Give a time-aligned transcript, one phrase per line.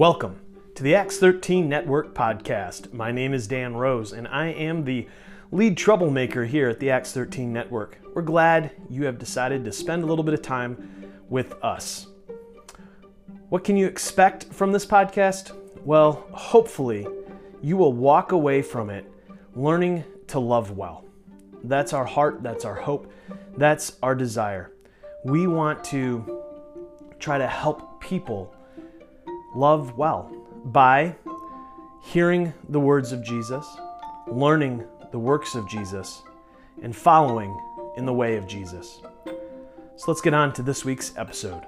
[0.00, 0.40] Welcome
[0.76, 2.90] to the Acts 13 Network podcast.
[2.94, 5.06] My name is Dan Rose, and I am the
[5.52, 7.98] lead troublemaker here at the Acts 13 Network.
[8.14, 12.06] We're glad you have decided to spend a little bit of time with us.
[13.50, 15.54] What can you expect from this podcast?
[15.84, 17.06] Well, hopefully,
[17.60, 19.04] you will walk away from it
[19.54, 21.04] learning to love well.
[21.64, 23.12] That's our heart, that's our hope,
[23.58, 24.72] that's our desire.
[25.26, 26.42] We want to
[27.18, 28.54] try to help people
[29.54, 30.30] love well
[30.66, 31.14] by
[32.02, 33.66] hearing the words of Jesus,
[34.26, 36.22] learning the works of Jesus,
[36.82, 37.56] and following
[37.96, 39.00] in the way of Jesus.
[39.96, 41.64] So let's get on to this week's episode.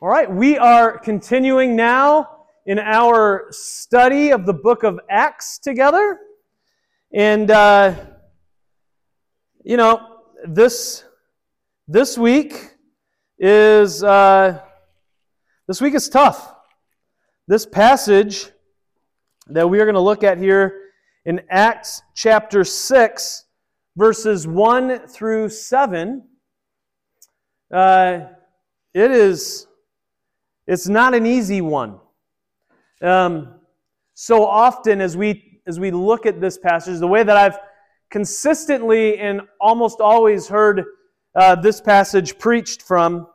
[0.00, 2.33] All right, we are continuing now
[2.66, 6.18] in our study of the book of Acts together.
[7.12, 7.94] And, uh,
[9.62, 11.04] you know, this,
[11.86, 12.74] this week
[13.38, 14.60] is, uh,
[15.68, 16.54] this week is tough.
[17.46, 18.50] This passage
[19.48, 20.80] that we are going to look at here
[21.26, 23.44] in Acts chapter 6,
[23.96, 26.26] verses 1 through 7,
[27.72, 28.20] uh,
[28.94, 29.66] it is,
[30.66, 31.98] it's not an easy one.
[33.02, 33.54] Um,
[34.14, 37.58] so often, as we as we look at this passage, the way that I've
[38.10, 40.84] consistently and almost always heard
[41.34, 43.26] uh, this passage preached from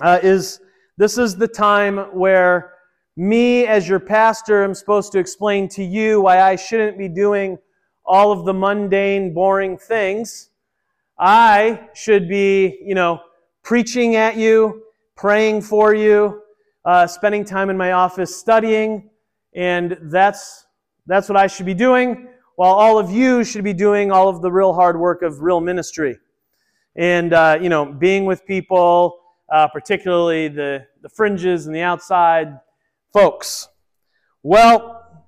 [0.00, 0.60] uh, is
[0.96, 2.74] this is the time where
[3.16, 7.58] me, as your pastor, am supposed to explain to you why I shouldn't be doing
[8.04, 10.50] all of the mundane, boring things.
[11.18, 13.20] I should be, you know,
[13.62, 14.82] preaching at you,
[15.16, 16.42] praying for you,
[16.84, 19.10] uh, spending time in my office studying,
[19.54, 20.66] and that's,
[21.06, 24.42] that's what I should be doing, while all of you should be doing all of
[24.42, 26.18] the real hard work of real ministry.
[26.96, 29.20] And, uh, you know, being with people,
[29.52, 32.60] uh, particularly the, the fringes and the outside
[33.12, 33.68] folks.
[34.42, 35.24] Well,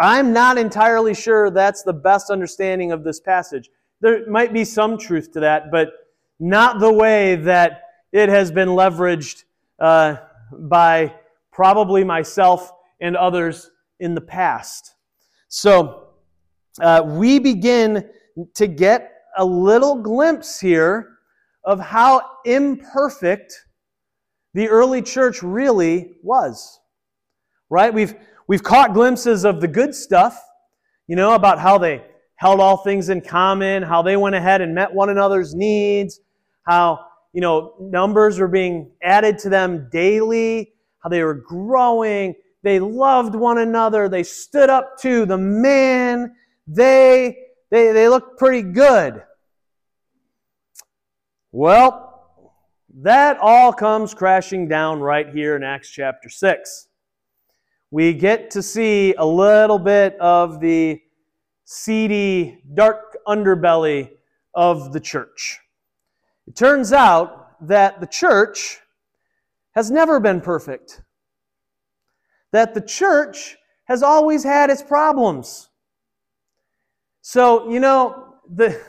[0.00, 3.68] I'm not entirely sure that's the best understanding of this passage.
[4.00, 5.90] There might be some truth to that, but
[6.38, 7.82] not the way that
[8.12, 9.44] it has been leveraged
[9.80, 10.16] uh,
[10.52, 11.14] by
[11.52, 13.70] probably myself and others
[14.00, 14.94] in the past.
[15.48, 16.08] So
[16.80, 18.08] uh, we begin
[18.54, 21.18] to get a little glimpse here
[21.64, 23.52] of how imperfect
[24.54, 26.80] the early church really was.
[27.70, 27.92] Right?
[27.92, 28.14] We've,
[28.46, 30.42] we've caught glimpses of the good stuff,
[31.06, 32.04] you know, about how they
[32.36, 36.20] held all things in common, how they went ahead and met one another's needs,
[36.66, 37.00] how
[37.38, 42.34] you know, numbers were being added to them daily, how they were growing.
[42.64, 44.08] They loved one another.
[44.08, 46.34] They stood up to the man.
[46.66, 47.38] They,
[47.70, 49.22] they, they looked pretty good.
[51.52, 52.28] Well,
[53.02, 56.88] that all comes crashing down right here in Acts chapter 6.
[57.92, 61.00] We get to see a little bit of the
[61.66, 64.10] seedy, dark underbelly
[64.54, 65.60] of the church.
[66.48, 68.80] It turns out that the church
[69.72, 71.02] has never been perfect,
[72.52, 75.68] that the church has always had its problems.
[77.20, 78.80] So, you know, the,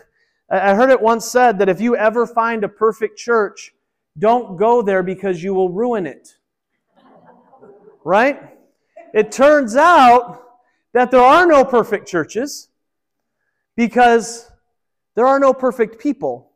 [0.49, 3.73] I heard it once said that if you ever find a perfect church,
[4.17, 6.37] don't go there because you will ruin it.
[8.05, 8.41] Right?
[9.13, 10.43] It turns out
[10.93, 12.69] that there are no perfect churches
[13.75, 14.49] because
[15.15, 16.48] there are no perfect people.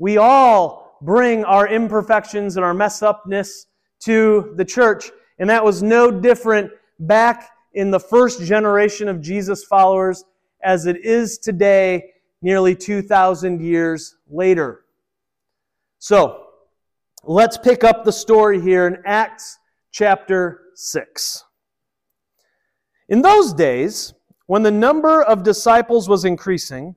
[0.00, 3.66] We all bring our imperfections and our mess upness
[4.00, 5.10] to the church.
[5.38, 10.24] And that was no different back in the first generation of Jesus followers
[10.62, 14.86] as it is today, nearly 2,000 years later.
[15.98, 16.46] So,
[17.22, 19.58] let's pick up the story here in Acts
[19.92, 21.44] chapter 6.
[23.10, 24.14] In those days,
[24.46, 26.96] when the number of disciples was increasing,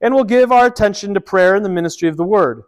[0.00, 2.62] and we'll give our attention to prayer and the ministry of the word.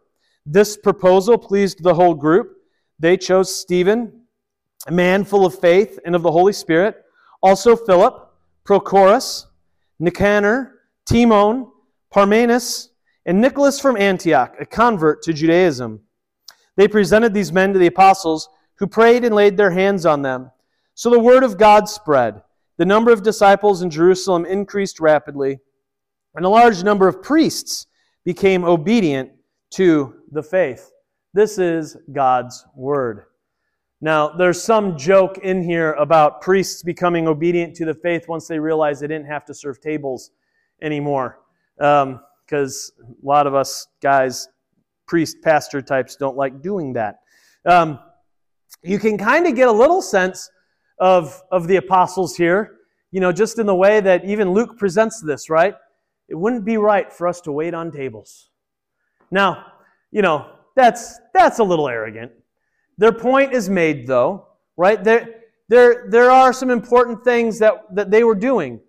[0.46, 2.56] This proposal pleased the whole group.
[2.98, 4.22] They chose Stephen,
[4.86, 7.04] a man full of faith and of the Holy Spirit,
[7.42, 8.30] also Philip,
[8.64, 9.46] Prochorus,
[9.98, 10.74] Nicanor,
[11.06, 11.70] Timon,
[12.10, 12.88] Parmenas,
[13.26, 16.00] and Nicholas from Antioch, a convert to Judaism.
[16.76, 18.48] They presented these men to the apostles,
[18.78, 20.50] who prayed and laid their hands on them.
[20.94, 22.42] So the word of God spread.
[22.76, 25.58] The number of disciples in Jerusalem increased rapidly,
[26.34, 27.86] and a large number of priests
[28.24, 29.30] became obedient
[29.70, 30.90] to the faith.
[31.34, 33.24] This is God's word.
[34.00, 38.58] Now, there's some joke in here about priests becoming obedient to the faith once they
[38.58, 40.30] realized they didn't have to serve tables
[40.80, 41.40] anymore.
[41.76, 44.48] Because um, a lot of us guys,
[45.06, 47.20] priest, pastor types, don't like doing that.
[47.64, 47.98] Um,
[48.82, 50.48] you can kind of get a little sense
[51.00, 52.76] of, of the apostles here,
[53.10, 55.74] you know, just in the way that even Luke presents this, right?
[56.28, 58.50] It wouldn't be right for us to wait on tables.
[59.30, 59.66] Now,
[60.10, 62.32] you know, that's, that's a little arrogant.
[62.98, 65.02] Their point is made, though, right?
[65.02, 68.80] There, there, there are some important things that, that they were doing.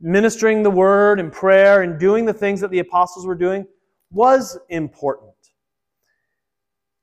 [0.00, 3.66] Ministering the word and prayer and doing the things that the apostles were doing
[4.10, 5.32] was important.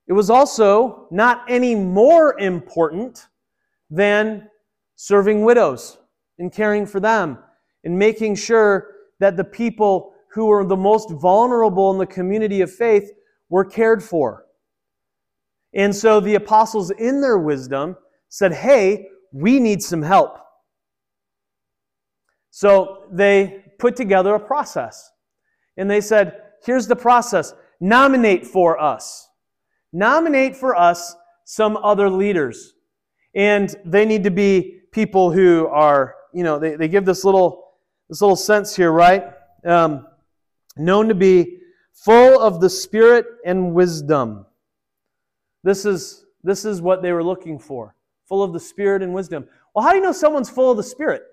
[0.08, 3.28] It was also not any more important
[3.90, 4.50] than
[4.96, 5.98] serving widows
[6.40, 7.38] and caring for them
[7.84, 12.72] and making sure that the people who were the most vulnerable in the community of
[12.72, 13.12] faith
[13.50, 14.46] were cared for.
[15.74, 17.96] And so the apostles, in their wisdom,
[18.30, 20.38] said, Hey, we need some help.
[22.52, 25.12] So they put together a process.
[25.78, 29.28] And they said, Here's the process nominate for us.
[29.94, 32.74] Nominate for us some other leaders.
[33.36, 37.69] And they need to be people who are, you know, they, they give this little,
[38.10, 39.32] this little sense here, right?
[39.64, 40.08] Um,
[40.76, 41.60] known to be
[41.94, 44.46] full of the Spirit and wisdom.
[45.64, 47.96] This is, this is what they were looking for
[48.28, 49.48] full of the Spirit and wisdom.
[49.74, 51.24] Well, how do you know someone's full of the Spirit?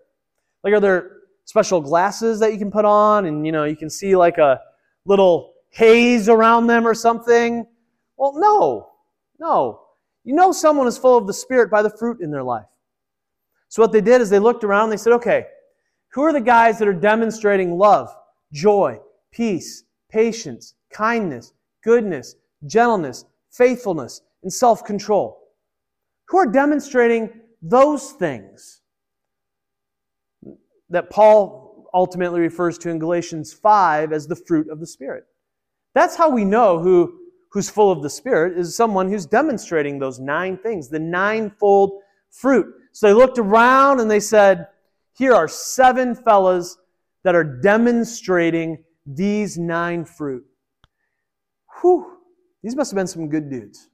[0.65, 3.91] Like, are there special glasses that you can put on and, you know, you can
[3.91, 4.61] see like a
[5.05, 7.67] little haze around them or something?
[8.17, 8.89] Well, no,
[9.39, 9.83] no.
[10.25, 12.67] You know someone is full of the Spirit by the fruit in their life.
[13.69, 15.47] So, what they did is they looked around and they said, okay,
[16.17, 18.09] who are the guys that are demonstrating love,
[18.51, 18.99] joy,
[19.31, 21.53] peace, patience, kindness,
[21.85, 22.37] goodness,
[22.67, 25.39] gentleness, faithfulness, and self control,
[26.29, 27.29] who are demonstrating
[27.61, 28.81] those things
[30.89, 35.25] that Paul ultimately refers to in Galatians 5 as the fruit of the Spirit.
[35.95, 37.13] That's how we know who,
[37.51, 42.75] who's full of the Spirit is someone who's demonstrating those nine things, the ninefold fruit.
[42.93, 44.69] So they looked around and they said,
[45.17, 46.77] Here are seven fellas
[47.25, 50.45] that are demonstrating these nine fruit.
[51.81, 52.19] Whew.
[52.63, 53.89] These must have been some good dudes.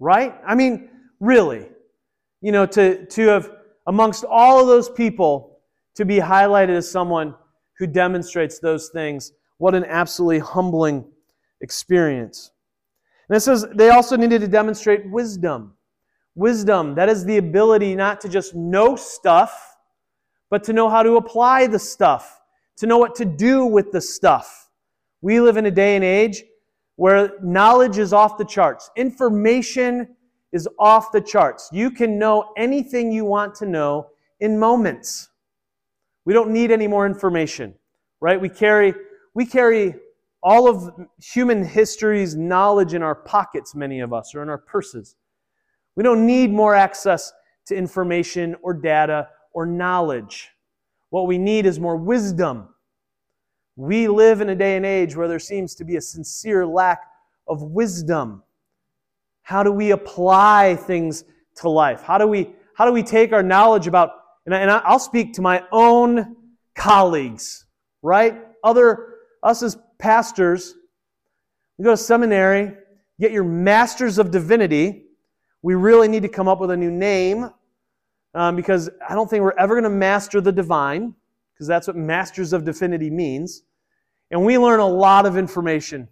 [0.00, 0.34] Right?
[0.46, 1.68] I mean, really.
[2.40, 3.50] You know, to, to have,
[3.86, 5.58] amongst all of those people,
[5.96, 7.34] to be highlighted as someone
[7.78, 11.04] who demonstrates those things, what an absolutely humbling
[11.60, 12.52] experience.
[13.28, 15.74] And it says they also needed to demonstrate wisdom.
[16.34, 19.76] Wisdom, that is the ability not to just know stuff,
[20.50, 22.40] but to know how to apply the stuff,
[22.76, 24.70] to know what to do with the stuff.
[25.20, 26.44] We live in a day and age
[26.96, 28.90] where knowledge is off the charts.
[28.96, 30.16] Information
[30.52, 31.68] is off the charts.
[31.72, 34.08] You can know anything you want to know
[34.40, 35.28] in moments.
[36.24, 37.74] We don't need any more information,
[38.20, 38.40] right?
[38.40, 38.94] We carry,
[39.34, 39.94] we carry
[40.42, 45.16] all of human history's knowledge in our pockets, many of us, or in our purses.
[45.96, 47.32] We don't need more access
[47.66, 49.28] to information or data
[49.58, 50.50] or knowledge.
[51.10, 52.68] What we need is more wisdom
[53.78, 57.00] we live in a day and age where there seems to be a sincere lack
[57.46, 58.42] of wisdom.
[59.42, 61.22] How do we apply things
[61.58, 62.02] to life?
[62.02, 64.10] How do we, how do we take our knowledge about,
[64.46, 66.34] and, I, and I'll speak to my own
[66.74, 67.66] colleagues,
[68.02, 68.42] right?
[68.64, 70.74] Other, us as pastors,
[71.78, 72.74] you go to seminary,
[73.20, 75.04] get your master's of divinity.
[75.62, 77.48] We really need to come up with a new name
[78.38, 81.12] um, because I don't think we're ever going to master the divine
[81.52, 83.64] because that's what masters of divinity means.
[84.30, 86.06] And we learn a lot of information.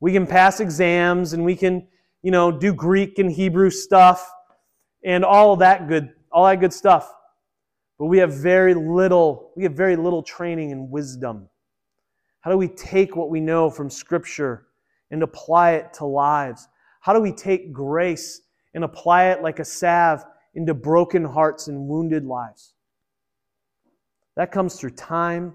[0.00, 1.86] We can pass exams and we can,
[2.22, 4.26] you know, do Greek and Hebrew stuff
[5.04, 7.12] and all of that good, all that good stuff.
[7.98, 11.46] But we have very little, we have very little training in wisdom.
[12.40, 14.68] How do we take what we know from Scripture
[15.10, 16.68] and apply it to lives?
[17.02, 18.40] How do we take grace
[18.72, 20.24] and apply it like a salve
[20.58, 22.74] into broken hearts and wounded lives?
[24.36, 25.54] That comes through time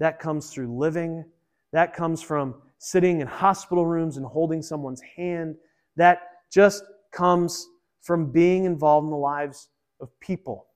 [0.00, 1.24] that comes through living.
[1.72, 5.56] That comes from sitting in hospital rooms and holding someone's hand.
[5.96, 6.22] That
[6.52, 7.68] just comes
[8.02, 9.68] from being involved in the lives
[10.00, 10.66] of people.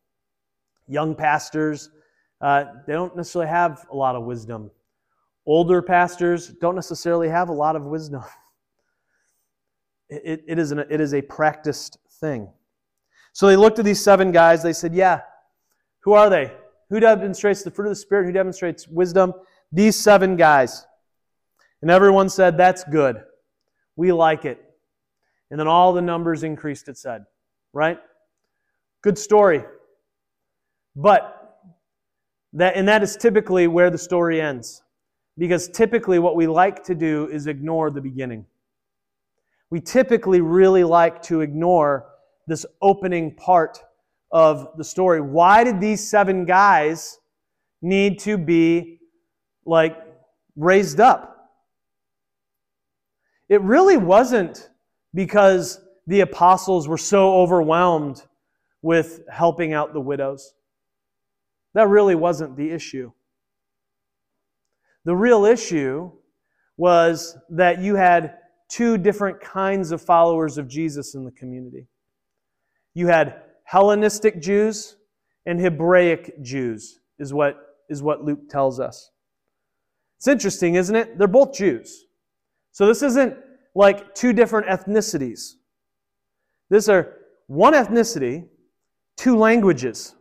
[0.86, 1.90] Young pastors,
[2.40, 4.70] uh, they don't necessarily have a lot of wisdom
[5.48, 8.22] older pastors don't necessarily have a lot of wisdom.
[10.10, 12.48] It, it, is, an, it is a practiced thing.
[13.38, 14.64] So they looked at these seven guys.
[14.64, 15.20] They said, Yeah,
[16.00, 16.52] who are they?
[16.90, 18.26] Who demonstrates the fruit of the Spirit?
[18.26, 19.32] Who demonstrates wisdom?
[19.70, 20.84] These seven guys.
[21.80, 23.22] And everyone said, That's good.
[23.94, 24.60] We like it.
[25.52, 27.26] And then all the numbers increased, it said.
[27.72, 28.00] Right?
[29.02, 29.62] Good story.
[30.96, 31.60] But
[32.54, 34.82] that and that is typically where the story ends.
[35.36, 38.46] Because typically what we like to do is ignore the beginning.
[39.70, 42.04] We typically really like to ignore
[42.48, 43.78] this opening part
[44.32, 45.20] of the story.
[45.20, 47.18] Why did these seven guys
[47.80, 49.00] need to be
[49.64, 49.96] like
[50.56, 51.36] raised up?
[53.48, 54.68] It really wasn't
[55.14, 58.22] because the apostles were so overwhelmed
[58.82, 60.54] with helping out the widows.
[61.74, 63.12] That really wasn't the issue.
[65.04, 66.10] The real issue
[66.76, 68.36] was that you had
[68.68, 71.86] two different kinds of followers of Jesus in the community.
[72.98, 74.96] You had Hellenistic Jews
[75.46, 77.56] and Hebraic Jews, is what,
[77.88, 79.12] is what Luke tells us.
[80.16, 81.16] It's interesting, isn't it?
[81.16, 82.06] They're both Jews.
[82.72, 83.36] So this isn't
[83.76, 85.52] like two different ethnicities.
[86.70, 88.48] These are one ethnicity,
[89.16, 90.16] two languages.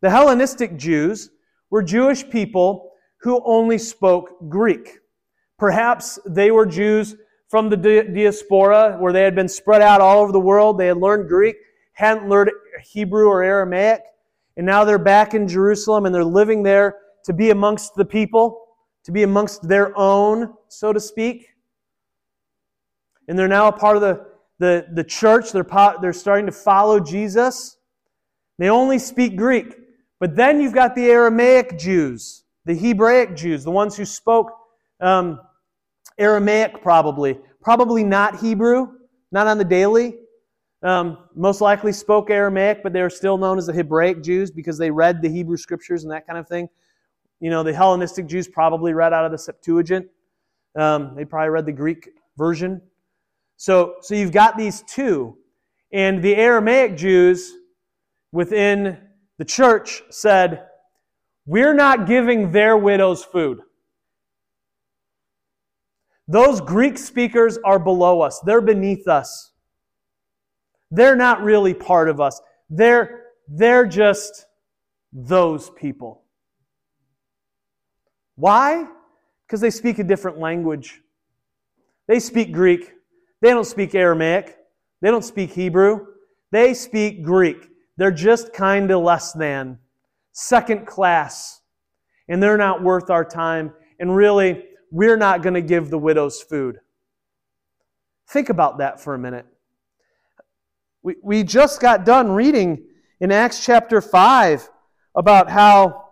[0.00, 1.30] The Hellenistic Jews
[1.70, 5.00] were Jewish people who only spoke Greek.
[5.58, 7.16] Perhaps they were Jews
[7.48, 10.78] from the diaspora where they had been spread out all over the world.
[10.78, 11.56] They had learned Greek,
[11.92, 12.50] hadn't learned
[12.82, 14.02] Hebrew or Aramaic,
[14.56, 18.66] and now they're back in Jerusalem and they're living there to be amongst the people,
[19.04, 21.48] to be amongst their own, so to speak.
[23.28, 24.26] And they're now a part of the,
[24.58, 25.52] the, the church.
[25.52, 25.66] They're,
[26.00, 27.78] they're starting to follow Jesus.
[28.58, 29.74] They only speak Greek.
[30.20, 34.52] But then you've got the Aramaic Jews, the Hebraic Jews, the ones who spoke
[35.00, 35.40] um,
[36.18, 37.38] Aramaic probably.
[37.60, 38.88] Probably not Hebrew,
[39.32, 40.16] not on the daily.
[40.82, 44.76] Um, most likely spoke Aramaic, but they were still known as the Hebraic Jews because
[44.76, 46.68] they read the Hebrew scriptures and that kind of thing.
[47.40, 50.06] You know, the Hellenistic Jews probably read out of the Septuagint.
[50.78, 52.82] Um, they probably read the Greek version.
[53.56, 55.38] So, so you've got these two.
[55.92, 57.52] And the Aramaic Jews
[58.32, 58.98] within
[59.38, 60.66] the church said,
[61.46, 63.60] We're not giving their widows food.
[66.26, 69.52] Those Greek speakers are below us, they're beneath us.
[70.90, 72.40] They're not really part of us.
[72.70, 74.46] They're, they're just
[75.12, 76.22] those people.
[78.36, 78.86] Why?
[79.46, 81.00] Because they speak a different language.
[82.06, 82.92] They speak Greek.
[83.40, 84.56] They don't speak Aramaic.
[85.00, 86.06] They don't speak Hebrew.
[86.50, 87.68] They speak Greek.
[87.96, 89.78] They're just kind of less than,
[90.32, 91.60] second class.
[92.28, 93.72] And they're not worth our time.
[94.00, 94.64] And really,
[94.94, 96.78] we're not going to give the widows food.
[98.28, 99.44] Think about that for a minute.
[101.02, 102.86] We, we just got done reading
[103.18, 104.70] in Acts chapter 5
[105.16, 106.10] about how,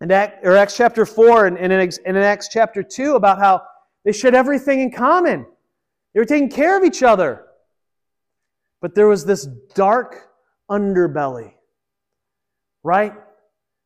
[0.00, 3.38] in Act, or Acts chapter 4 and, and, in, and in Acts chapter 2 about
[3.38, 3.62] how
[4.04, 5.46] they shared everything in common.
[6.12, 7.44] They were taking care of each other.
[8.80, 9.46] But there was this
[9.76, 10.28] dark
[10.68, 11.52] underbelly,
[12.82, 13.14] right?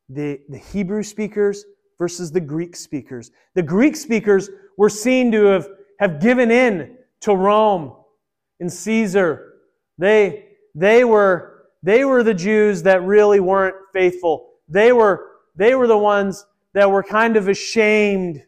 [0.09, 1.67] The, the Hebrew speakers
[1.99, 3.31] versus the Greek speakers.
[3.55, 5.69] The Greek speakers were seen to have,
[5.99, 7.95] have given in to Rome
[8.61, 9.55] and Caesar.
[9.99, 14.51] They, they, were, they were the Jews that really weren't faithful.
[14.69, 18.43] They were, they were the ones that were kind of ashamed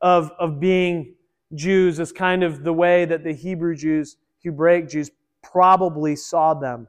[0.00, 1.14] of, of being
[1.54, 5.10] Jews as kind of the way that the Hebrew Jews, Hebraic Jews,
[5.42, 6.88] probably saw them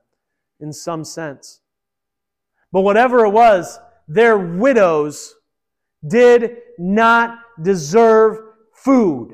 [0.59, 1.61] in some sense.
[2.71, 5.35] But whatever it was, their widows
[6.07, 8.37] did not deserve
[8.73, 9.31] food.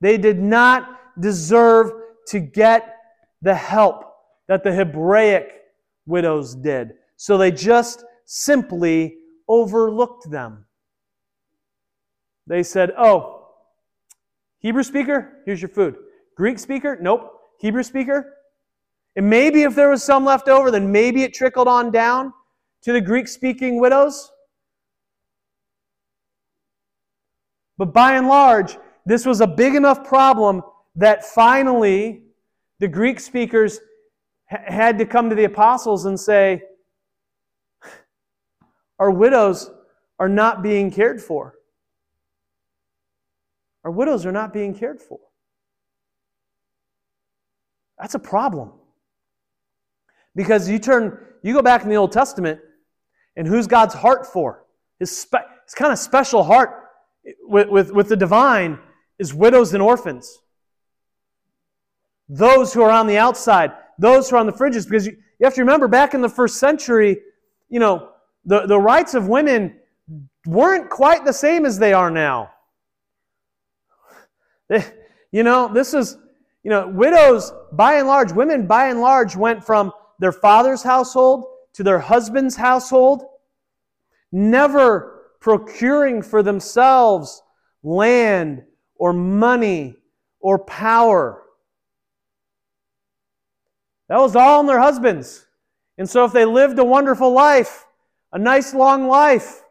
[0.00, 1.92] They did not deserve
[2.28, 2.96] to get
[3.42, 4.04] the help
[4.48, 5.52] that the Hebraic
[6.06, 6.92] widows did.
[7.16, 9.16] So they just simply
[9.48, 10.66] overlooked them.
[12.46, 13.48] They said, Oh,
[14.58, 15.96] Hebrew speaker, here's your food.
[16.36, 17.32] Greek speaker, nope.
[17.60, 18.34] Hebrew speaker.
[19.16, 22.32] And maybe if there was some left over, then maybe it trickled on down
[22.82, 24.30] to the Greek speaking widows.
[27.78, 30.62] But by and large, this was a big enough problem
[30.96, 32.22] that finally
[32.80, 33.80] the Greek speakers
[34.46, 36.62] had to come to the apostles and say,
[38.98, 39.70] Our widows
[40.18, 41.54] are not being cared for.
[43.84, 45.20] Our widows are not being cared for.
[47.98, 48.72] That's a problem.
[50.34, 52.60] Because you turn, you go back in the Old Testament,
[53.36, 54.64] and who's God's heart for?
[54.98, 56.85] His spe- his kind of special heart
[57.42, 58.78] with, with, with the divine
[59.18, 60.38] is widows and orphans.
[62.28, 65.44] Those who are on the outside, those who are on the fringes, because you, you
[65.44, 67.18] have to remember back in the first century,
[67.68, 68.10] you know,
[68.44, 69.76] the, the rights of women
[70.46, 72.50] weren't quite the same as they are now.
[75.32, 76.16] You know, this is,
[76.62, 81.44] you know, widows, by and large, women by and large went from their father's household
[81.74, 83.24] to their husband's household,
[84.32, 85.15] never
[85.46, 87.40] procuring for themselves
[87.84, 88.64] land
[88.96, 89.94] or money
[90.40, 91.40] or power.
[94.08, 95.46] That was all in their husbands.
[95.98, 97.86] And so if they lived a wonderful life,
[98.32, 99.62] a nice long life,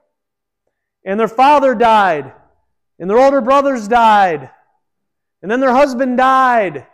[1.03, 2.31] and their father died,
[2.97, 4.49] and their older brothers died,
[5.41, 6.87] and then their husband died,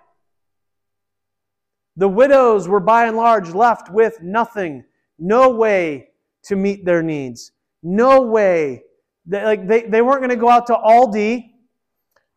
[1.95, 4.85] the widows were by and large left with nothing,
[5.19, 6.07] no way
[6.45, 7.51] to meet their needs,
[7.83, 8.83] no way.
[9.25, 11.51] They, like they, they weren't going to go out to Aldi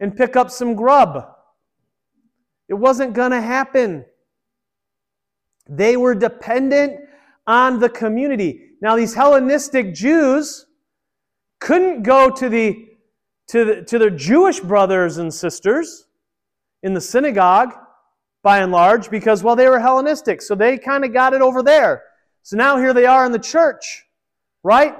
[0.00, 1.30] and pick up some grub.
[2.68, 4.04] It wasn't going to happen.
[5.68, 7.00] They were dependent
[7.46, 8.70] on the community.
[8.80, 10.66] Now, these Hellenistic Jews
[11.60, 12.86] couldn't go to, the,
[13.48, 16.06] to, the, to their Jewish brothers and sisters
[16.82, 17.72] in the synagogue,
[18.42, 20.42] by and large, because, well, they were Hellenistic.
[20.42, 22.02] So they kind of got it over there.
[22.42, 24.04] So now here they are in the church,
[24.62, 24.94] right?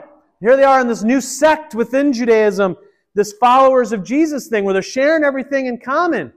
[0.44, 2.76] Here they are in this new sect within Judaism,
[3.14, 6.34] this followers of Jesus thing where they're sharing everything in common.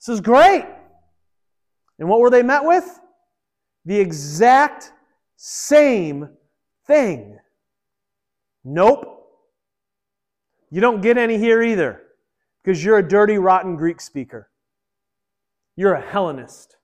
[0.00, 0.64] This is great.
[1.98, 2.88] And what were they met with?
[3.84, 4.92] The exact
[5.36, 6.30] same
[6.86, 7.38] thing.
[8.64, 9.26] Nope.
[10.70, 12.00] You don't get any here either
[12.64, 14.48] because you're a dirty, rotten Greek speaker.
[15.76, 16.77] You're a Hellenist.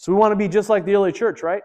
[0.00, 1.62] So we want to be just like the early church, right?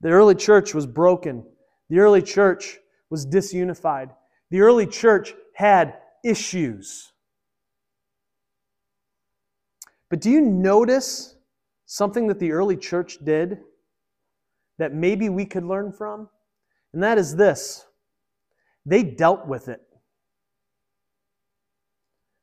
[0.00, 1.44] the early church was broken.
[1.90, 2.78] The early church
[3.10, 4.12] was disunified.
[4.50, 7.12] The early church had issues.
[10.08, 11.36] But do you notice
[11.84, 13.58] something that the early church did
[14.78, 16.30] that maybe we could learn from?
[16.94, 17.84] And that is this
[18.86, 19.82] they dealt with it.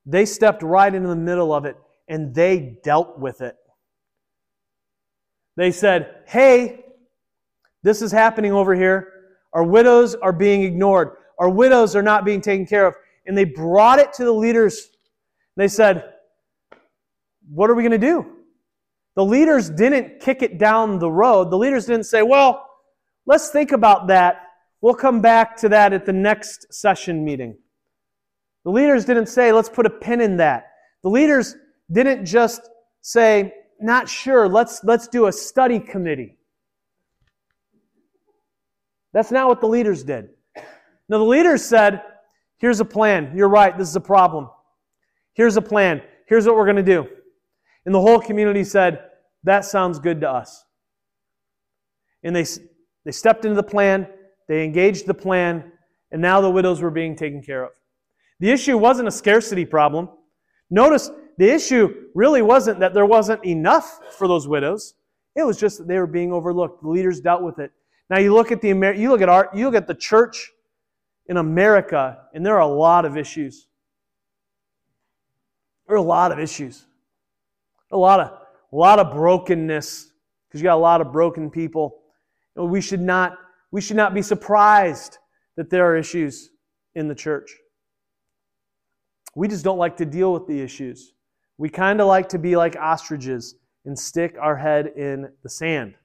[0.05, 3.55] They stepped right into the middle of it and they dealt with it.
[5.57, 6.85] They said, Hey,
[7.83, 9.13] this is happening over here.
[9.53, 11.11] Our widows are being ignored.
[11.39, 12.95] Our widows are not being taken care of.
[13.25, 14.89] And they brought it to the leaders.
[15.57, 16.13] They said,
[17.49, 18.25] What are we going to do?
[19.15, 21.51] The leaders didn't kick it down the road.
[21.51, 22.65] The leaders didn't say, Well,
[23.25, 24.47] let's think about that.
[24.81, 27.57] We'll come back to that at the next session meeting.
[28.63, 30.71] The leaders didn't say, Let's put a pin in that.
[31.03, 31.55] The leaders
[31.91, 32.69] didn't just
[33.01, 36.37] say, Not sure, let's, let's do a study committee.
[39.13, 40.29] That's not what the leaders did.
[41.09, 42.01] Now, the leaders said,
[42.57, 43.33] Here's a plan.
[43.35, 44.49] You're right, this is a problem.
[45.33, 46.01] Here's a plan.
[46.27, 47.07] Here's what we're going to do.
[47.85, 49.03] And the whole community said,
[49.43, 50.63] That sounds good to us.
[52.23, 52.45] And they,
[53.03, 54.07] they stepped into the plan,
[54.47, 55.71] they engaged the plan,
[56.11, 57.71] and now the widows were being taken care of.
[58.41, 60.09] The issue wasn't a scarcity problem.
[60.71, 64.95] Notice the issue really wasn't that there wasn't enough for those widows.
[65.35, 66.81] It was just that they were being overlooked.
[66.81, 67.71] The leaders dealt with it.
[68.09, 70.51] Now you look at the you look at our you look at the church
[71.27, 73.67] in America, and there are a lot of issues.
[75.87, 76.85] There are a lot of issues.
[77.91, 78.27] A lot of,
[78.73, 80.11] a lot of brokenness,
[80.47, 81.99] because you got a lot of broken people.
[82.55, 83.37] we should not,
[83.71, 85.19] we should not be surprised
[85.57, 86.49] that there are issues
[86.95, 87.51] in the church.
[89.35, 91.13] We just don't like to deal with the issues.
[91.57, 95.95] We kind of like to be like ostriches and stick our head in the sand.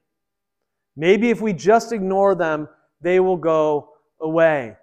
[0.97, 2.69] Maybe if we just ignore them,
[3.01, 4.77] they will go away.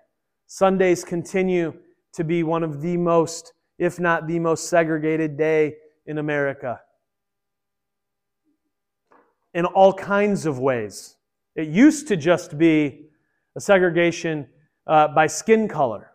[0.47, 1.73] Sundays continue
[2.13, 5.75] to be one of the most, if not the most segregated day
[6.05, 6.79] in America.
[9.53, 11.15] In all kinds of ways.
[11.55, 13.07] It used to just be
[13.55, 14.47] a segregation
[14.87, 16.11] uh, by skin color.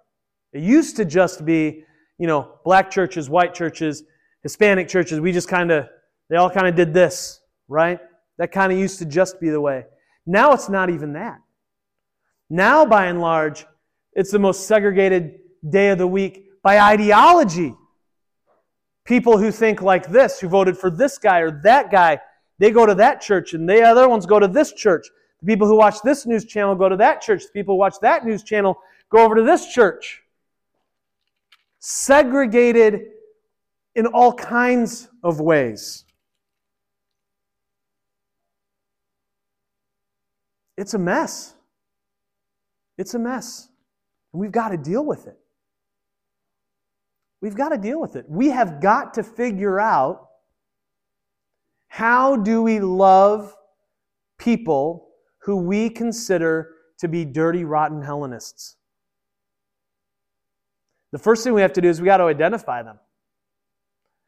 [0.52, 1.84] It used to just be,
[2.18, 4.02] you know, black churches, white churches,
[4.42, 5.20] Hispanic churches.
[5.20, 5.88] We just kind of,
[6.28, 8.00] they all kind of did this, right?
[8.38, 9.84] That kind of used to just be the way.
[10.26, 11.40] Now it's not even that.
[12.50, 13.66] Now, by and large,
[14.12, 17.74] it's the most segregated day of the week by ideology.
[19.04, 22.20] People who think like this, who voted for this guy or that guy,
[22.58, 25.08] they go to that church, and the other ones go to this church.
[25.40, 27.44] The people who watch this news channel go to that church.
[27.44, 28.78] The people who watch that news channel
[29.10, 30.22] go over to this church
[31.78, 33.02] segregated
[33.94, 36.04] in all kinds of ways.
[40.76, 41.54] It's a mess.
[42.96, 43.68] It's a mess.
[44.32, 45.38] And we've got to deal with it.
[47.40, 48.24] We've got to deal with it.
[48.28, 50.28] We have got to figure out
[51.88, 53.54] how do we love
[54.38, 58.76] people who we consider to be dirty, rotten Hellenists?
[61.12, 62.98] The first thing we have to do is we got to identify them.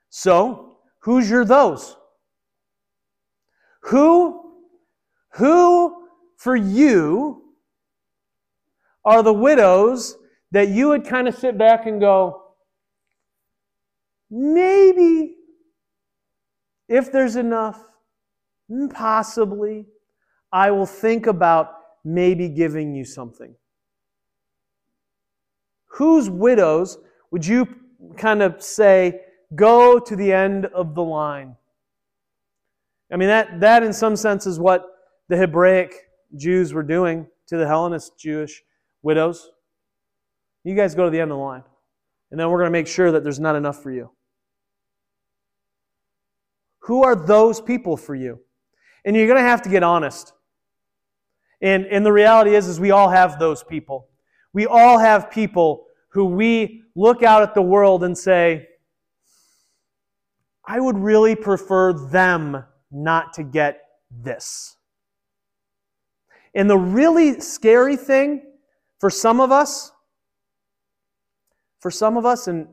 [0.08, 1.96] So, who's your those?
[3.82, 4.54] Who,
[5.34, 7.42] who for you
[9.04, 10.16] are the widows
[10.52, 12.42] that you would kind of sit back and go,
[14.30, 15.36] maybe
[16.88, 17.80] if there's enough,
[18.70, 19.86] mm, possibly,
[20.52, 21.72] I will think about
[22.04, 23.54] maybe giving you something.
[25.94, 26.98] Whose widows
[27.30, 27.68] would you
[28.16, 29.20] kind of say,
[29.54, 31.56] go to the end of the line?
[33.12, 34.84] I mean, that, that in some sense is what
[35.28, 35.94] the Hebraic
[36.36, 38.62] Jews were doing to the Hellenist Jewish
[39.02, 39.50] widows.
[40.62, 41.64] You guys go to the end of the line.
[42.30, 44.10] And then we're going to make sure that there's not enough for you.
[46.80, 48.40] Who are those people for you?
[49.04, 50.32] And you're going to have to get honest.
[51.60, 54.09] And, and the reality is, is we all have those people.
[54.52, 58.66] We all have people who we look out at the world and say,
[60.64, 64.76] I would really prefer them not to get this.
[66.54, 68.42] And the really scary thing
[68.98, 69.92] for some of us,
[71.78, 72.66] for some of us, and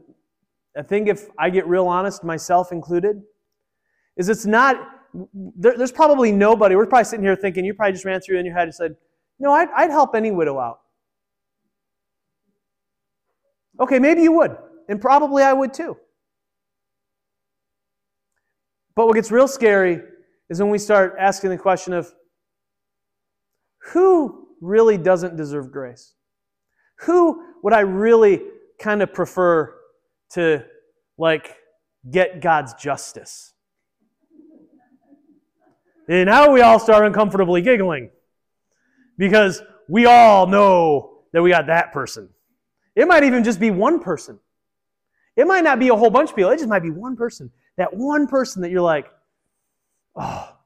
[0.76, 3.22] I think if I get real honest, myself included,
[4.16, 4.76] is it's not,
[5.34, 8.46] there, there's probably nobody, we're probably sitting here thinking, you probably just ran through in
[8.46, 8.96] your head and said,
[9.40, 10.80] no, I'd, I'd help any widow out.
[13.80, 14.58] Okay, maybe you would,
[14.90, 15.98] and probably I would too.
[18.96, 20.02] But what gets real scary
[20.50, 22.12] is when we start asking the question of
[23.92, 26.14] who really doesn't deserve grace?
[27.02, 28.42] Who would I really
[28.80, 29.74] kind of prefer
[30.32, 30.66] to
[31.18, 31.56] like
[32.10, 33.54] get God's justice?
[36.10, 38.10] And now we all start uncomfortably giggling
[39.18, 42.30] because we all know that we got that person.
[42.98, 44.40] It might even just be one person.
[45.36, 47.52] It might not be a whole bunch of people, it just might be one person.
[47.78, 49.06] That one person that you're like,
[50.16, 50.58] oh,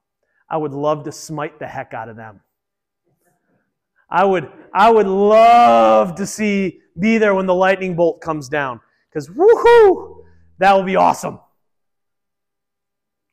[0.50, 2.40] I would love to smite the heck out of them.
[4.10, 8.80] I would, I would love to see be there when the lightning bolt comes down.
[9.10, 10.24] Because woohoo,
[10.60, 11.38] that will be awesome.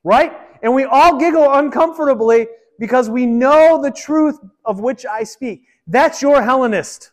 [0.03, 0.33] Right?
[0.61, 2.49] And we all giggle uncomfortably
[2.81, 5.63] because we know the truth of which I speak.
[5.87, 7.13] That's your Hellenist.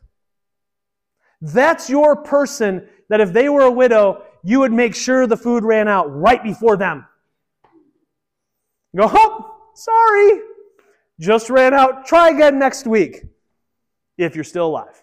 [1.42, 5.64] That's your person that if they were a widow, you would make sure the food
[5.64, 7.06] ran out right before them.
[8.96, 10.42] go, oh, sorry,
[11.20, 12.06] just ran out.
[12.06, 13.24] Try again next week
[14.18, 15.02] if you're still alive.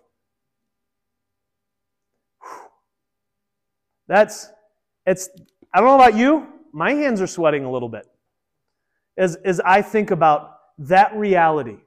[4.08, 4.48] That's,
[5.06, 5.28] it's,
[5.72, 8.06] I don't know about you, my hands are sweating a little bit
[9.16, 11.78] as, as I think about that reality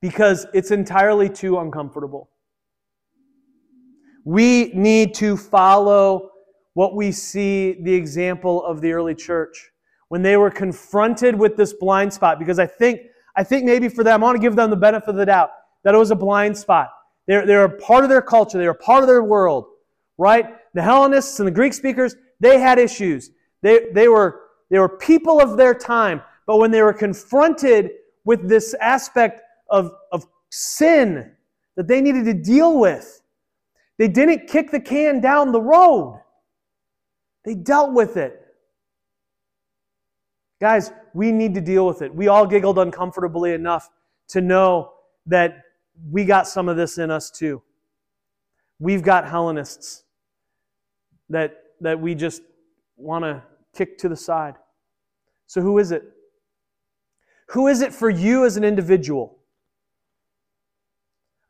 [0.00, 2.30] because it's entirely too uncomfortable.
[4.28, 6.32] We need to follow
[6.74, 9.70] what we see the example of the early church
[10.08, 13.00] when they were confronted with this blind spot because I think
[13.36, 15.52] I think maybe for them I want to give them the benefit of the doubt
[15.82, 16.90] that it was a blind spot.
[17.26, 19.64] They're, they're a part of their culture, they're a part of their world,
[20.18, 20.56] right?
[20.74, 23.30] The Hellenists and the Greek speakers, they had issues.
[23.62, 26.20] They, they were they were people of their time.
[26.46, 27.92] But when they were confronted
[28.26, 31.32] with this aspect of, of sin
[31.76, 33.22] that they needed to deal with,
[33.98, 36.22] they didn't kick the can down the road.
[37.44, 38.40] They dealt with it.
[40.60, 42.14] Guys, we need to deal with it.
[42.14, 43.90] We all giggled uncomfortably enough
[44.28, 44.92] to know
[45.26, 45.62] that
[46.10, 47.62] we got some of this in us too.
[48.78, 50.04] We've got Hellenists
[51.28, 52.42] that, that we just
[52.96, 53.42] want to
[53.74, 54.54] kick to the side.
[55.46, 56.02] So, who is it?
[57.48, 59.37] Who is it for you as an individual?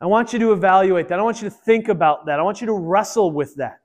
[0.01, 1.19] I want you to evaluate that.
[1.19, 2.39] I want you to think about that.
[2.39, 3.81] I want you to wrestle with that.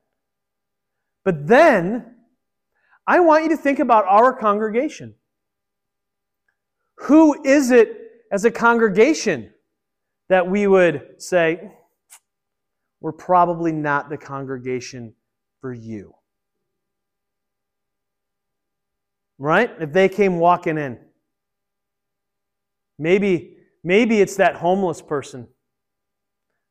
[1.24, 2.16] But then,
[3.08, 5.16] I want you to think about our congregation.
[6.98, 7.98] Who is it
[8.32, 9.52] as a congregation
[10.30, 11.72] that we would say,
[13.02, 15.14] we're probably not the congregation
[15.60, 16.14] for you?
[19.44, 19.72] right?
[19.80, 20.98] If they came walking in.
[22.98, 25.48] Maybe, maybe it's that homeless person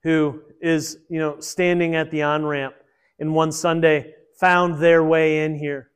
[0.03, 2.75] who is, you know, standing at the on-ramp
[3.19, 5.91] and one Sunday found their way in here.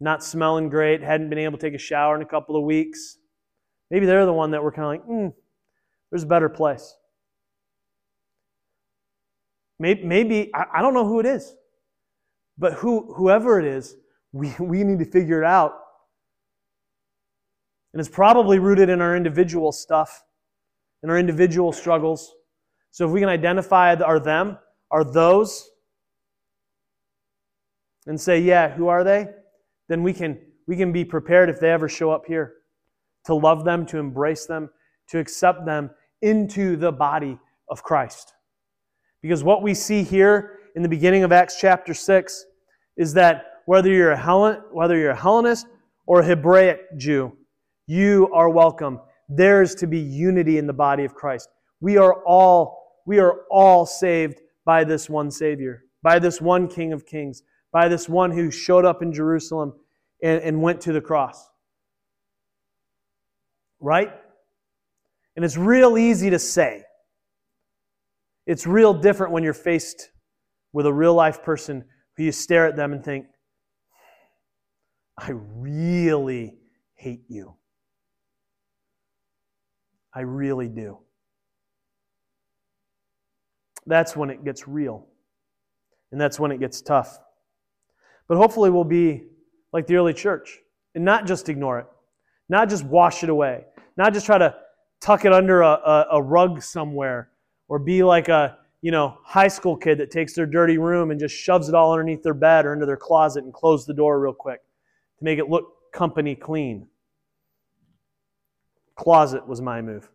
[0.00, 3.18] Not smelling great, hadn't been able to take a shower in a couple of weeks.
[3.90, 5.28] Maybe they're the one that we're kind of like, hmm,
[6.10, 6.96] there's a better place.
[9.78, 11.54] Maybe, maybe I, I don't know who it is,
[12.56, 13.96] but who, whoever it is,
[14.32, 15.74] we, we need to figure it out.
[17.92, 20.24] And it's probably rooted in our individual stuff,
[21.02, 22.34] in our individual struggles.
[22.90, 24.58] So if we can identify are them,
[24.90, 25.68] are those,
[28.06, 29.28] and say, yeah, who are they?
[29.88, 32.54] Then we can, we can be prepared if they ever show up here
[33.26, 34.70] to love them, to embrace them,
[35.08, 35.90] to accept them
[36.22, 38.32] into the body of Christ.
[39.20, 42.46] Because what we see here in the beginning of Acts chapter 6
[42.96, 45.66] is that whether you're a Hellen, whether you're a Hellenist
[46.06, 47.36] or a Hebraic Jew,
[47.86, 49.00] you are welcome.
[49.28, 51.48] There's to be unity in the body of Christ.
[51.80, 56.92] We are all we are all saved by this one Savior, by this one King
[56.92, 59.72] of Kings, by this one who showed up in Jerusalem
[60.22, 61.48] and, and went to the cross.
[63.80, 64.12] Right?
[65.36, 66.82] And it's real easy to say.
[68.44, 70.10] It's real different when you're faced
[70.72, 71.84] with a real life person
[72.16, 73.26] who you stare at them and think,
[75.16, 76.58] I really
[76.94, 77.54] hate you.
[80.14, 80.98] I really do.
[83.88, 85.06] That's when it gets real.
[86.12, 87.18] And that's when it gets tough.
[88.28, 89.24] But hopefully, we'll be
[89.72, 90.58] like the early church
[90.94, 91.86] and not just ignore it,
[92.48, 93.64] not just wash it away,
[93.96, 94.54] not just try to
[95.00, 97.30] tuck it under a, a, a rug somewhere
[97.68, 101.18] or be like a you know high school kid that takes their dirty room and
[101.18, 104.20] just shoves it all underneath their bed or into their closet and close the door
[104.20, 104.60] real quick
[105.18, 106.86] to make it look company clean.
[108.96, 110.10] Closet was my move,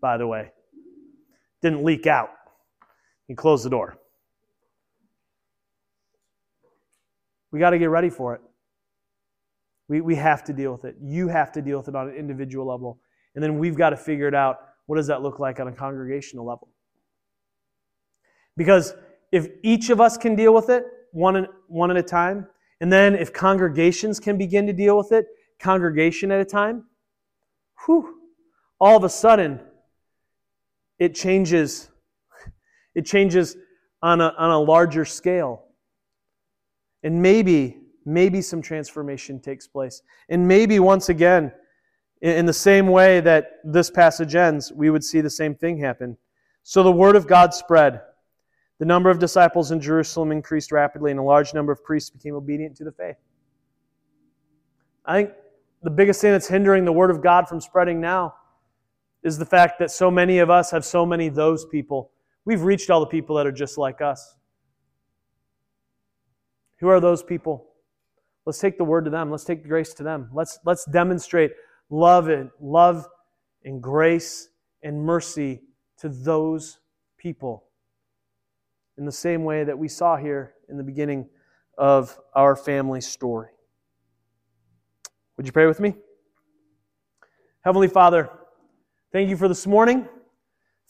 [0.00, 0.50] by the way.
[1.62, 2.30] Didn't leak out.
[3.28, 3.96] You closed the door.
[7.50, 8.40] We got to get ready for it.
[9.88, 10.96] We, we have to deal with it.
[11.00, 12.98] You have to deal with it on an individual level.
[13.34, 14.58] And then we've got to figure it out.
[14.86, 16.68] What does that look like on a congregational level?
[18.56, 18.94] Because
[19.32, 22.46] if each of us can deal with it one, one at a time,
[22.80, 25.26] and then if congregations can begin to deal with it,
[25.58, 26.84] congregation at a time,
[27.84, 28.16] whew,
[28.80, 29.60] all of a sudden
[30.98, 31.88] it changes.
[32.94, 33.56] It changes
[34.02, 35.64] on a, on a larger scale.
[37.02, 40.02] And maybe, maybe some transformation takes place.
[40.28, 41.52] And maybe once again,
[42.20, 46.16] in the same way that this passage ends, we would see the same thing happen.
[46.62, 48.00] So the word of God spread.
[48.78, 52.34] The number of disciples in Jerusalem increased rapidly, and a large number of priests became
[52.34, 53.16] obedient to the faith.
[55.04, 55.34] I think
[55.82, 58.34] the biggest thing that's hindering the Word of God from spreading now
[59.22, 62.10] is the fact that so many of us have so many those people.
[62.44, 64.36] We've reached all the people that are just like us.
[66.80, 67.70] Who are those people?
[68.44, 69.30] Let's take the word to them.
[69.30, 70.28] Let's take grace to them.
[70.34, 71.52] Let's, let's demonstrate
[71.88, 73.06] love and love
[73.64, 74.48] and grace
[74.82, 75.62] and mercy
[75.98, 76.78] to those
[77.16, 77.64] people
[78.98, 81.28] in the same way that we saw here in the beginning
[81.78, 83.48] of our family story.
[85.36, 85.94] Would you pray with me?
[87.62, 88.28] Heavenly Father,
[89.10, 90.06] thank you for this morning.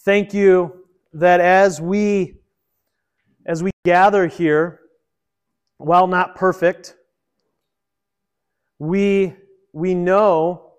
[0.00, 0.83] Thank you
[1.14, 2.36] that as we
[3.46, 4.80] as we gather here,
[5.78, 6.96] while not perfect,
[8.78, 9.34] we
[9.72, 10.72] we know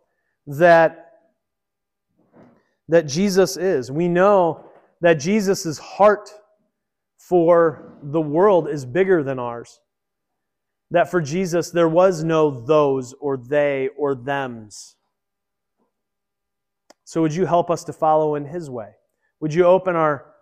[0.47, 1.13] that
[2.87, 3.91] that Jesus is.
[3.91, 4.65] We know
[5.01, 6.29] that Jesus' heart
[7.17, 9.79] for the world is bigger than ours.
[10.91, 14.95] That for Jesus, there was no those or they or thems.
[17.03, 18.91] So, would you help us to follow in His way?
[19.39, 20.33] Would you open our,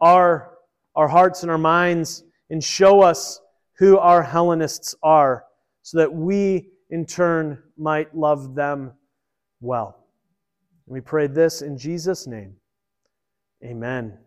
[0.00, 0.52] our,
[0.96, 3.40] our hearts and our minds and show us
[3.78, 5.44] who our Hellenists are
[5.82, 8.92] so that we, in turn, might love them
[9.60, 10.06] well?
[10.86, 12.54] And we pray this in Jesus' name.
[13.64, 14.18] Amen.